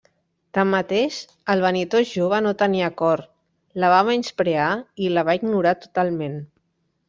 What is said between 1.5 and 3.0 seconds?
el vanitós jove no tenia